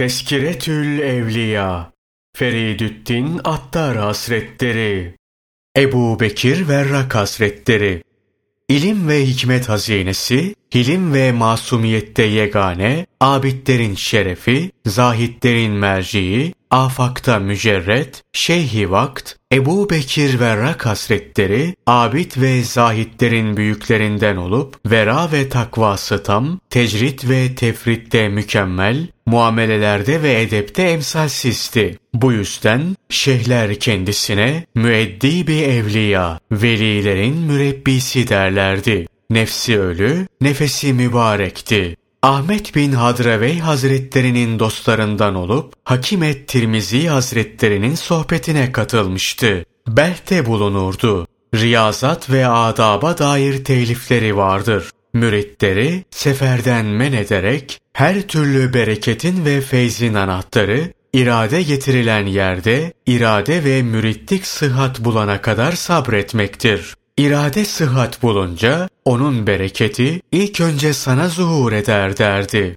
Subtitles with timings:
[0.00, 1.92] Teskiretül Evliya
[2.36, 5.14] Feridüddin Attar Hasretleri
[5.76, 8.02] Ebu Bekir Verrak Hasretleri
[8.68, 18.90] İlim ve hikmet hazinesi, hilim ve masumiyette yegane, abidlerin şerefi, zahitlerin merciği, afakta mücerret, şeyhi
[18.90, 27.28] vakt, Ebu Bekir Verrak Hasretleri, abid ve zahitlerin büyüklerinden olup, vera ve takvası tam, tecrit
[27.28, 31.98] ve tefritte mükemmel, muamelelerde ve edepte emsalsizdi.
[32.14, 39.06] Bu yüzden şeyhler kendisine müeddibi evliya, velilerin mürebbisi derlerdi.
[39.30, 41.96] Nefsi ölü, nefesi mübarekti.
[42.22, 49.64] Ahmet bin Hadravey Hazretlerinin dostlarından olup Hakimet Tirmizi Hazretlerinin sohbetine katılmıştı.
[49.88, 51.26] Belh'te bulunurdu.
[51.54, 54.90] Riyazat ve adaba dair telifleri vardır.
[55.14, 63.82] Müritleri seferden men ederek her türlü bereketin ve feyzin anahtarı irade getirilen yerde irade ve
[63.82, 66.94] müritlik sıhhat bulana kadar sabretmektir.
[67.20, 72.76] İrade sıhhat bulunca onun bereketi ilk önce sana zuhur eder derdi.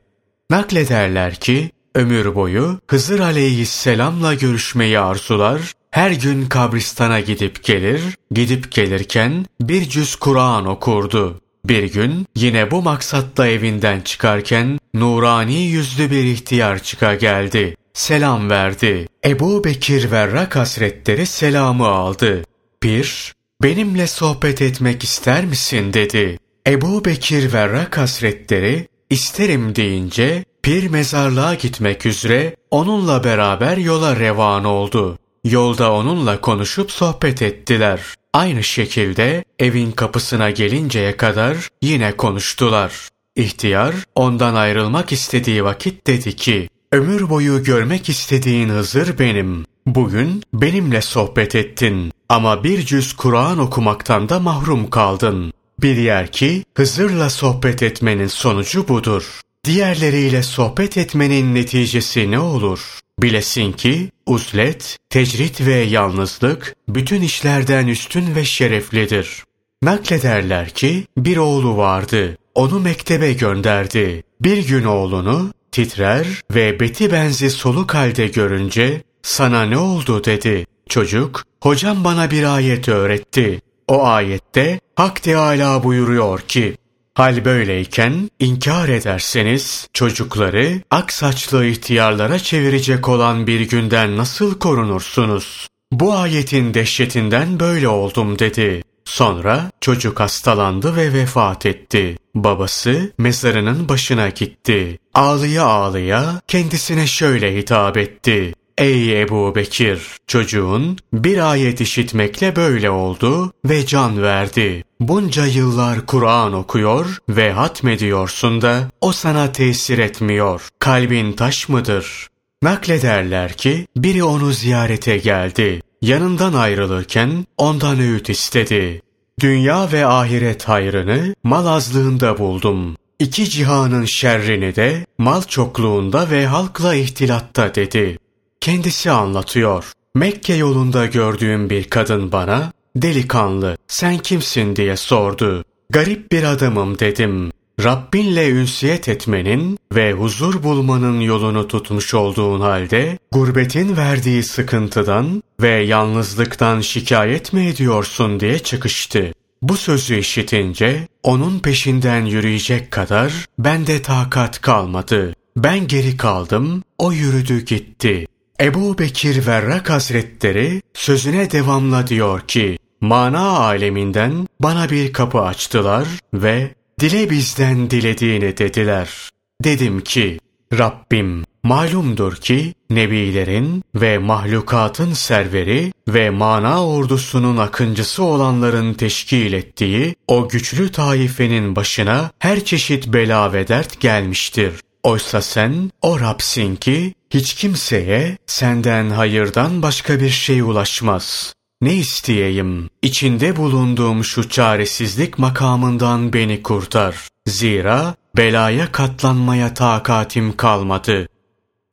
[0.50, 9.46] Naklederler ki ömür boyu Hızır aleyhisselamla görüşmeyi arzular, her gün kabristana gidip gelir, gidip gelirken
[9.62, 11.42] bir cüz Kur'an okurdu.
[11.66, 17.76] Bir gün yine bu maksatla evinden çıkarken nurani yüzlü bir ihtiyar çıka geldi.
[17.94, 19.08] Selam verdi.
[19.26, 22.44] Ebu Bekir Verrak Hazretleri selamı aldı.
[22.84, 23.34] Bir,
[23.64, 26.40] benimle sohbet etmek ister misin dedi.
[26.68, 35.20] Ebu Bekir Verrak Hazretleri isterim deyince pir mezarlığa gitmek üzere onunla beraber yola revan oldu.
[35.44, 38.00] Yolda onunla konuşup sohbet ettiler.
[38.34, 43.10] Aynı şekilde evin kapısına gelinceye kadar yine konuştular.
[43.36, 49.66] İhtiyar ondan ayrılmak istediği vakit dedi ki, ömür boyu görmek istediğin Hızır benim.
[49.86, 55.54] Bugün benimle sohbet ettin ama bir cüz Kur'an okumaktan da mahrum kaldın.
[55.82, 59.42] Bir yer ki Hızır'la sohbet etmenin sonucu budur.
[59.66, 63.00] Diğerleriyle sohbet etmenin neticesi ne olur?
[63.20, 69.44] Bilesin ki uzlet, tecrit ve yalnızlık bütün işlerden üstün ve şereflidir.
[69.84, 72.38] Naklederler ki bir oğlu vardı.
[72.56, 74.24] Onu mektebe gönderdi.
[74.42, 80.66] Bir gün oğlunu titrer ve beti benzi soluk halde görünce sana ne oldu dedi.
[80.94, 83.62] Çocuk, hocam bana bir ayet öğretti.
[83.88, 86.78] O ayette Hak Teâlâ buyuruyor ki,
[87.14, 95.68] Hal böyleyken inkar ederseniz çocukları ak saçlı ihtiyarlara çevirecek olan bir günden nasıl korunursunuz?
[95.92, 98.84] Bu ayetin dehşetinden böyle oldum dedi.
[99.06, 102.18] Sonra çocuk hastalandı ve vefat etti.
[102.36, 105.00] Babası mezarının başına gitti.
[105.14, 108.54] Ağlıya ağlıya kendisine şöyle hitap etti.
[108.78, 110.02] Ey Ebu Bekir!
[110.28, 114.84] Çocuğun bir ayet işitmekle böyle oldu ve can verdi.
[115.00, 120.70] Bunca yıllar Kur'an okuyor ve hatmediyorsun da o sana tesir etmiyor.
[120.80, 122.28] Kalbin taş mıdır?
[122.64, 125.82] Naklederler ki biri onu ziyarete geldi.
[126.02, 129.02] Yanından ayrılırken ondan öğüt istedi.
[129.40, 132.96] Dünya ve ahiret hayrını mal azlığında buldum.
[133.20, 138.18] İki cihanın şerrini de mal çokluğunda ve halkla ihtilatta dedi.
[138.64, 139.92] Kendisi anlatıyor.
[140.16, 145.64] Mekke yolunda gördüğüm bir kadın bana, delikanlı sen kimsin diye sordu.
[145.90, 147.52] Garip bir adamım dedim.
[147.84, 156.82] Rabbinle ünsiyet etmenin ve huzur bulmanın yolunu tutmuş olduğun halde gurbetin verdiği sıkıntıdan ve yalnızlıktan
[156.82, 159.34] şikayet mi ediyorsun diye çıkıştı.
[159.62, 165.34] Bu sözü işitince onun peşinden yürüyecek kadar bende takat kalmadı.
[165.58, 168.26] Ben geri kaldım, o yürüdü gitti.
[168.62, 176.74] Ebu Bekir Verrak Hazretleri sözüne devamla diyor ki, mana aleminden bana bir kapı açtılar ve
[177.00, 179.30] dile bizden dilediğini dediler.
[179.64, 180.40] Dedim ki,
[180.78, 190.50] Rabbim malumdur ki nebilerin ve mahlukatın serveri ve mana ordusunun akıncısı olanların teşkil ettiği o
[190.50, 194.74] güçlü taifenin başına her çeşit bela ve dert gelmiştir.
[195.04, 201.54] Oysa sen o Rabsin ki hiç kimseye senden hayırdan başka bir şey ulaşmaz.
[201.82, 202.90] Ne isteyeyim?
[203.02, 207.28] İçinde bulunduğum şu çaresizlik makamından beni kurtar.
[207.48, 211.28] Zira belaya katlanmaya takatim kalmadı.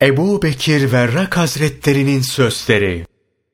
[0.01, 3.05] Ebu Bekir Verrak Hazretlerinin sözleri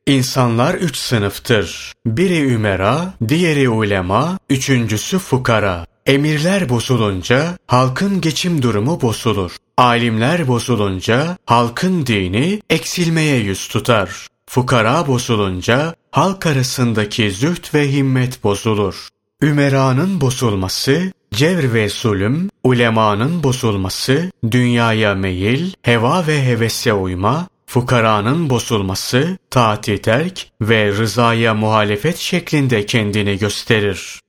[0.07, 1.93] İnsanlar üç sınıftır.
[2.05, 5.85] Biri ümera, diğeri ulema, üçüncüsü fukara.
[6.07, 9.51] Emirler bozulunca halkın geçim durumu bozulur.
[9.77, 14.27] Alimler bozulunca halkın dini eksilmeye yüz tutar.
[14.49, 19.07] Fukara bozulunca halk arasındaki züht ve himmet bozulur.
[19.41, 29.37] Ümeranın bozulması, cevr ve zulüm, ulemanın bozulması, dünyaya meyil, heva ve hevese uyma, fukaranın bozulması,
[29.51, 34.19] taati terk ve rızaya muhalefet şeklinde kendini gösterir.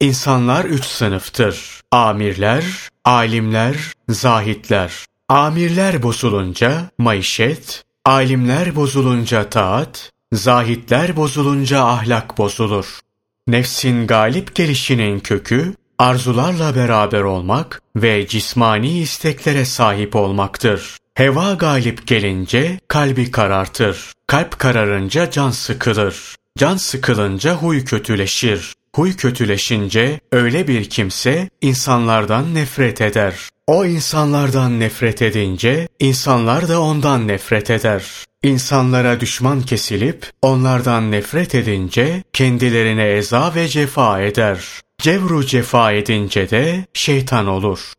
[0.00, 1.80] İnsanlar üç sınıftır.
[1.90, 2.64] Amirler,
[3.04, 3.76] alimler,
[4.08, 4.92] zahitler.
[5.28, 13.00] Amirler bozulunca maişet, alimler bozulunca taat, zahitler bozulunca ahlak bozulur.
[13.48, 20.96] Nefsin galip gelişinin kökü, arzularla beraber olmak ve cismani isteklere sahip olmaktır.
[21.14, 24.12] Heva galip gelince kalbi karartır.
[24.26, 26.36] Kalp kararınca can sıkılır.
[26.58, 28.74] Can sıkılınca huy kötüleşir.
[28.98, 33.34] Huy kötüleşince öyle bir kimse insanlardan nefret eder.
[33.66, 38.04] O insanlardan nefret edince insanlar da ondan nefret eder.
[38.42, 44.64] İnsanlara düşman kesilip onlardan nefret edince kendilerine eza ve cefa eder.
[45.02, 47.92] Cevru cefa edince de şeytan olur.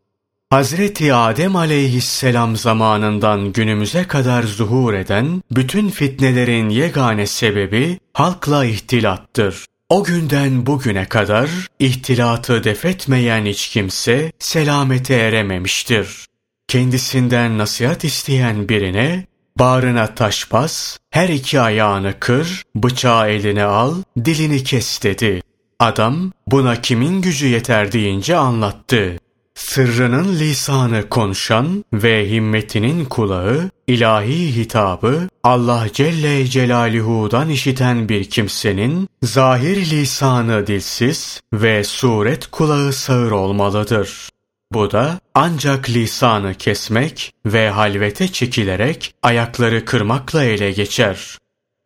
[0.50, 9.69] Hazreti Adem aleyhisselam zamanından günümüze kadar zuhur eden bütün fitnelerin yegane sebebi halkla ihtilattır.
[9.90, 16.26] O günden bugüne kadar ihtilatı defetmeyen hiç kimse selamete erememiştir.
[16.68, 19.26] Kendisinden nasihat isteyen birine
[19.58, 23.94] bağrına taş bas, her iki ayağını kır, bıçağı eline al,
[24.24, 25.42] dilini kes dedi.
[25.78, 29.16] Adam buna kimin gücü yeter deyince anlattı.
[29.54, 39.76] Sırrının lisanı konuşan ve himmetinin kulağı, ilahi hitabı Allah Celle Celaluhu'dan işiten bir kimsenin zahir
[39.76, 44.28] lisanı dilsiz ve suret kulağı sağır olmalıdır.
[44.72, 51.38] Bu da ancak lisanı kesmek ve halvete çekilerek ayakları kırmakla ele geçer.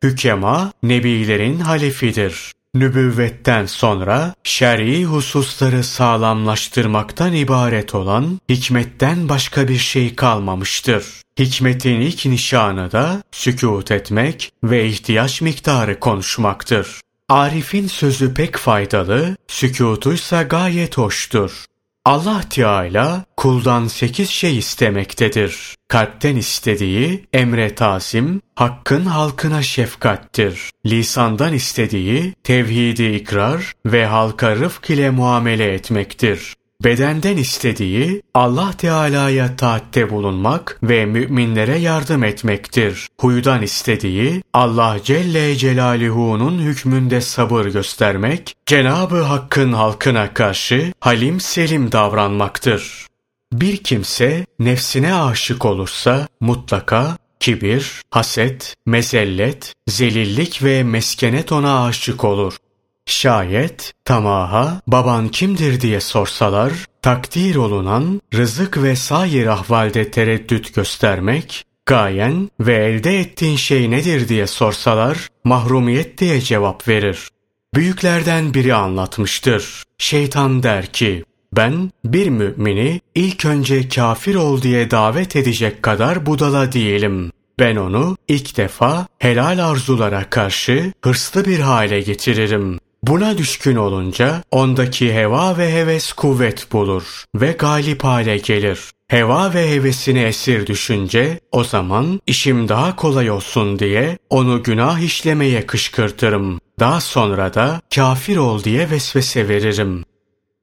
[0.02, 11.06] Hükema nebilerin halefidir nübüvvetten sonra şer'i hususları sağlamlaştırmaktan ibaret olan hikmetten başka bir şey kalmamıştır.
[11.38, 17.00] Hikmetin ilk nişanı da sükût etmek ve ihtiyaç miktarı konuşmaktır.
[17.28, 21.64] Arif'in sözü pek faydalı, sükûtuysa gayet hoştur.
[22.04, 25.74] Allah Teala kuldan sekiz şey istemektedir.
[25.88, 30.70] Kalpten istediği emre tasim, hakkın halkına şefkattir.
[30.86, 36.54] Lisandan istediği tevhidi ikrar ve halka rıfk ile muamele etmektir.
[36.84, 43.08] Bedenden istediği Allah Teala'ya taatte bulunmak ve müminlere yardım etmektir.
[43.20, 53.06] Huydan istediği Allah Celle Celaluhu'nun hükmünde sabır göstermek, Cenabı Hakk'ın halkına karşı halim selim davranmaktır.
[53.52, 62.56] Bir kimse nefsine aşık olursa mutlaka kibir, haset, mezellet, zelillik ve meskenet ona aşık olur.
[63.06, 66.72] Şayet tamaha baban kimdir diye sorsalar,
[67.02, 74.46] takdir olunan rızık ve sair ahvalde tereddüt göstermek, gayen ve elde ettiğin şey nedir diye
[74.46, 77.28] sorsalar, mahrumiyet diye cevap verir.
[77.74, 79.82] Büyüklerden biri anlatmıştır.
[79.98, 86.72] Şeytan der ki, ben bir mümini ilk önce kafir ol diye davet edecek kadar budala
[86.72, 87.32] değilim.
[87.58, 92.78] Ben onu ilk defa helal arzulara karşı hırslı bir hale getiririm.
[93.06, 98.80] Buna düşkün olunca ondaki heva ve heves kuvvet bulur ve galip hale gelir.
[99.08, 105.66] Heva ve hevesini esir düşünce o zaman işim daha kolay olsun diye onu günah işlemeye
[105.66, 106.60] kışkırtırım.
[106.80, 110.04] Daha sonra da kafir ol diye vesvese veririm.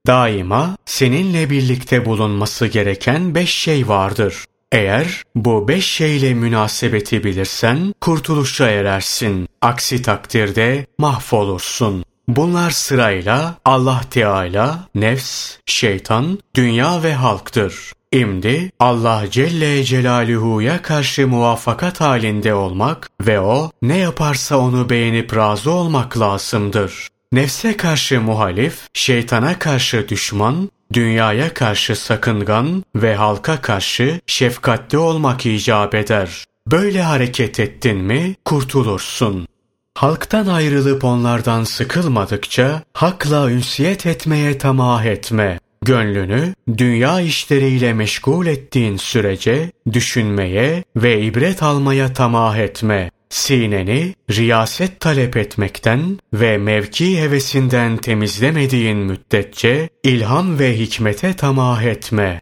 [0.08, 4.46] Daima seninle birlikte bulunması gereken beş şey vardır.
[4.72, 9.48] Eğer bu beş şeyle münasebeti bilirsen kurtuluşa erersin.
[9.62, 12.04] Aksi takdirde mahvolursun.
[12.36, 17.94] Bunlar sırayla Allah Teala, nefs, şeytan, dünya ve halktır.
[18.12, 25.72] İmdi Allah Celle Celaluhu'ya karşı muvaffakat halinde olmak ve o ne yaparsa onu beğenip razı
[25.72, 27.08] olmak lazımdır.
[27.32, 35.96] Nefse karşı muhalif, şeytana karşı düşman, dünyaya karşı sakıngan ve halka karşı şefkatli olmak icap
[35.96, 36.46] eder.
[36.68, 39.48] Böyle hareket ettin mi kurtulursun.
[39.96, 45.60] Halktan ayrılıp onlardan sıkılmadıkça hakla ünsiyet etmeye tamah etme.
[45.86, 53.12] Gönlünü dünya işleriyle meşgul ettiğin sürece düşünmeye ve ibret almaya tamah etme.
[53.30, 62.42] sineni riyaset talep etmekten ve mevki hevesinden temizlemediğin müddetçe ilham ve hikmete tamah etme.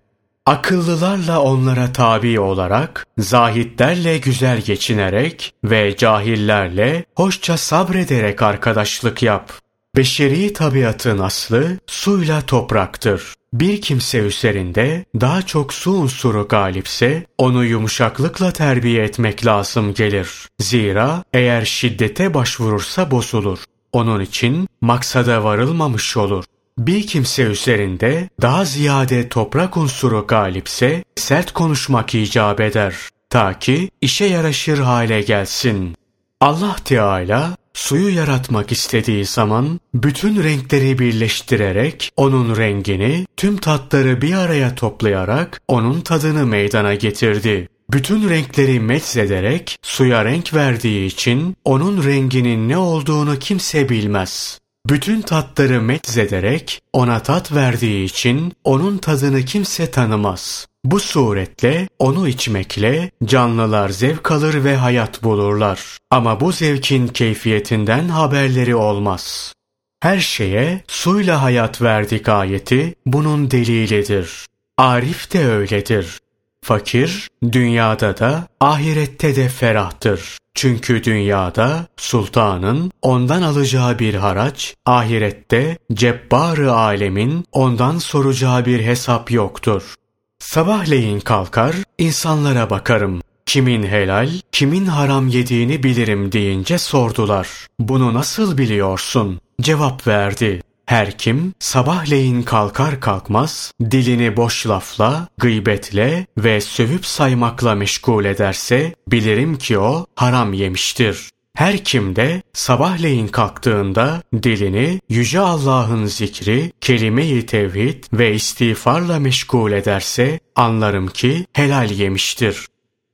[0.49, 9.53] Akıllılarla onlara tabi olarak, zahitlerle güzel geçinerek ve cahillerle hoşça sabrederek arkadaşlık yap.
[9.95, 13.33] Beşeri tabiatın aslı suyla topraktır.
[13.53, 20.29] Bir kimse üzerinde daha çok su unsuru galipse onu yumuşaklıkla terbiye etmek lazım gelir.
[20.59, 23.59] Zira eğer şiddete başvurursa bozulur.
[23.91, 26.45] Onun için maksada varılmamış olur.
[26.79, 32.95] Bir kimse üzerinde daha ziyade toprak unsuru galipse sert konuşmak icap eder.
[33.29, 35.95] Ta ki işe yaraşır hale gelsin.
[36.41, 44.75] Allah Teala suyu yaratmak istediği zaman bütün renkleri birleştirerek onun rengini, tüm tatları bir araya
[44.75, 47.69] toplayarak onun tadını meydana getirdi.
[47.91, 54.59] Bütün renkleri metzederek suya renk verdiği için onun renginin ne olduğunu kimse bilmez.
[54.89, 60.67] Bütün tatları metzederek ona tat verdiği için onun tadını kimse tanımaz.
[60.83, 65.97] Bu suretle onu içmekle canlılar zevk alır ve hayat bulurlar.
[66.11, 69.53] Ama bu zevkin keyfiyetinden haberleri olmaz.
[69.99, 74.45] Her şeye suyla hayat verdik ayeti bunun delilidir.
[74.77, 76.19] Arif de öyledir.
[76.63, 80.37] Fakir dünyada da ahirette de ferahtır.
[80.53, 89.95] Çünkü dünyada sultanın ondan alacağı bir haraç, ahirette cebbar alemin ondan soracağı bir hesap yoktur.
[90.39, 93.21] Sabahleyin kalkar, insanlara bakarım.
[93.45, 97.47] Kimin helal, kimin haram yediğini bilirim deyince sordular.
[97.79, 99.39] Bunu nasıl biliyorsun?
[99.61, 100.61] Cevap verdi.
[100.89, 109.57] Her kim sabahleyin kalkar kalkmaz dilini boş lafla, gıybetle ve sövüp saymakla meşgul ederse bilirim
[109.57, 111.29] ki o haram yemiştir.
[111.55, 120.39] Her kim de sabahleyin kalktığında dilini Yüce Allah'ın zikri, kelime-i tevhid ve istiğfarla meşgul ederse
[120.55, 122.67] anlarım ki helal yemiştir.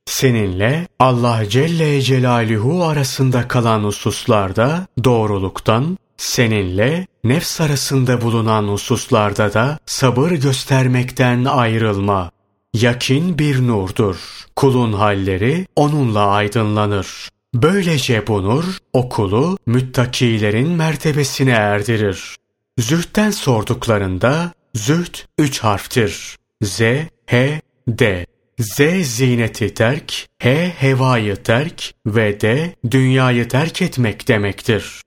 [0.06, 10.32] Seninle Allah Celle Celaluhu arasında kalan hususlarda doğruluktan, seninle nefs arasında bulunan hususlarda da sabır
[10.32, 12.32] göstermekten ayrılma.
[12.74, 14.16] Yakin bir nurdur.
[14.56, 17.30] Kulun halleri onunla aydınlanır.
[17.54, 22.36] Böylece bu nur okulu müttakilerin mertebesine erdirir.
[22.80, 26.38] Zühtten sorduklarında züht üç harftir.
[26.62, 26.82] Z,
[27.26, 28.26] H, D.
[28.60, 35.02] Z zineti terk, H hevayı terk ve D dünyayı terk etmek demektir.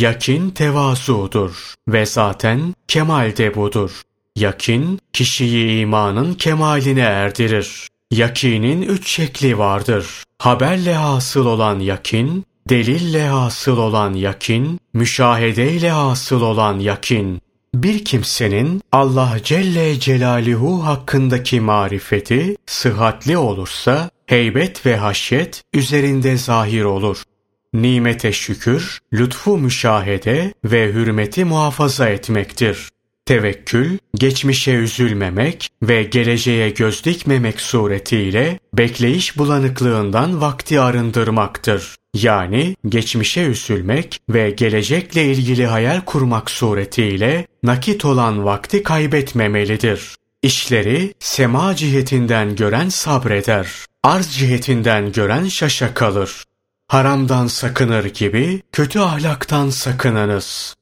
[0.00, 4.02] Yakin tevazudur ve zaten kemal de budur.
[4.36, 7.88] Yakin kişiyi imanın kemaline erdirir.
[8.10, 10.06] Yakinin üç şekli vardır.
[10.38, 17.40] Haberle hasıl olan yakin, delille hasıl olan yakin, müşahedeyle hasıl olan yakin.
[17.74, 27.22] Bir kimsenin Allah Celle Celaluhu hakkındaki marifeti sıhhatli olursa heybet ve haşyet üzerinde zahir olur.
[27.76, 32.88] Nimete şükür, lütfu müşahede ve hürmeti muhafaza etmektir.
[33.26, 41.94] Tevekkül, geçmişe üzülmemek ve geleceğe göz dikmemek suretiyle bekleyiş bulanıklığından vakti arındırmaktır.
[42.14, 50.16] Yani geçmişe üzülmek ve gelecekle ilgili hayal kurmak suretiyle nakit olan vakti kaybetmemelidir.
[50.42, 53.68] İşleri sema cihetinden gören sabreder.
[54.02, 56.44] Arz cihetinden gören şaşa kalır.
[56.88, 60.76] Haramdan sakınır gibi kötü ahlaktan sakınınız.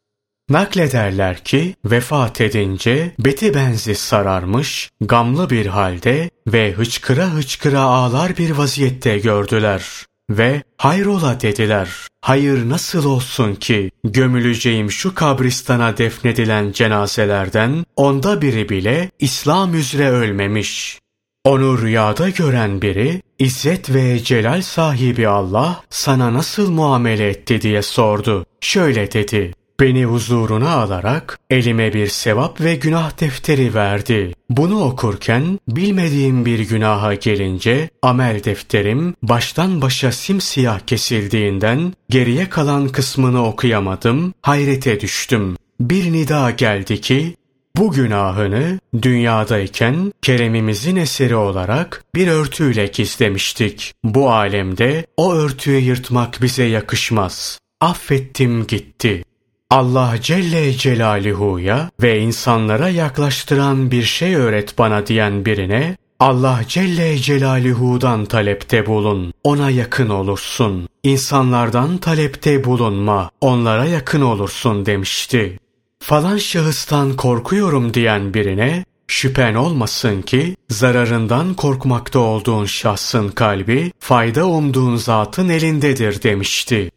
[0.49, 8.51] Naklederler ki vefat edince beti benzi sararmış, gamlı bir halde ve hıçkıra hıçkıra ağlar bir
[8.51, 9.85] vaziyette gördüler.
[10.31, 11.89] Ve hayrola dediler.
[12.21, 20.99] Hayır nasıl olsun ki gömüleceğim şu kabristana defnedilen cenazelerden onda biri bile İslam üzere ölmemiş.
[21.45, 28.47] Onu rüyada gören biri, İzzet ve celal sahibi Allah sana nasıl muamele etti diye sordu.
[28.61, 34.35] Şöyle dedi, Beni huzuruna alarak elime bir sevap ve günah defteri verdi.
[34.51, 43.47] Bunu okurken bilmediğim bir günaha gelince amel defterim baştan başa simsiyah kesildiğinden geriye kalan kısmını
[43.47, 45.57] okuyamadım, hayrete düştüm.
[45.81, 47.37] Bir nida geldi ki
[47.77, 53.95] bu günahını dünyadayken keremimizin eseri olarak bir örtüyle gizlemiştik.
[54.05, 57.59] Bu alemde o örtüyü yırtmak bize yakışmaz.
[57.81, 59.25] Affettim gitti.
[59.71, 68.25] Allah Celle Celaluhu'ya ve insanlara yaklaştıran bir şey öğret bana diyen birine Allah Celle Celaluhu'dan
[68.25, 70.89] talepte bulun, ona yakın olursun.
[71.03, 75.59] İnsanlardan talepte bulunma, onlara yakın olursun demişti.
[76.07, 84.97] Falan şahıstan korkuyorum diyen birine, şüphen olmasın ki zararından korkmakta olduğun şahsın kalbi, fayda umduğun
[84.97, 86.91] zatın elindedir demişti.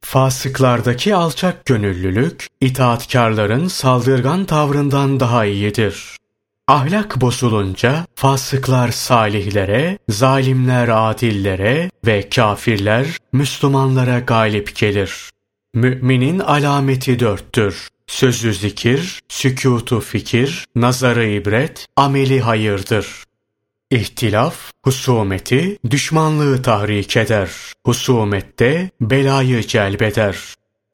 [0.00, 6.16] Fasıklardaki alçak gönüllülük, itaatkarların saldırgan tavrından daha iyidir.
[6.68, 15.30] Ahlak bozulunca fasıklar salihlere, zalimler adillere ve kafirler Müslümanlara galip gelir.
[15.74, 17.93] Müminin alameti dörttür.
[18.06, 23.24] Sözü zikir, sükutu fikir, nazarı ibret, ameli hayırdır.
[23.90, 27.50] İhtilaf, husumeti, düşmanlığı tahrik eder.
[27.86, 30.36] Husumette belayı celbeder.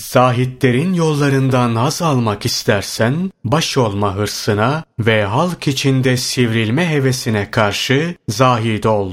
[0.03, 8.85] Zahitlerin yollarından haz almak istersen, baş olma hırsına ve halk içinde sivrilme hevesine karşı zahid
[8.85, 9.13] ol.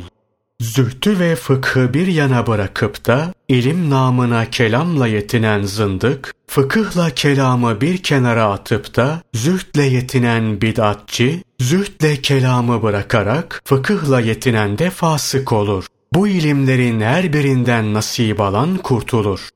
[0.62, 7.98] Zühtü ve fıkhı bir yana bırakıp da ilim namına kelamla yetinen zındık, fıkıhla kelamı bir
[7.98, 15.86] kenara atıp da zühdle yetinen bid'atçı, zühdle kelamı bırakarak fıkıhla yetinen de fasık olur.
[16.14, 19.50] Bu ilimlerin her birinden nasip alan kurtulur.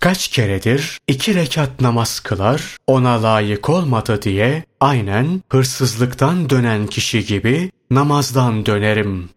[0.00, 7.70] Kaç keredir iki rekat namaz kılar, ona layık olmadı diye aynen hırsızlıktan dönen kişi gibi
[7.90, 9.28] namazdan dönerim.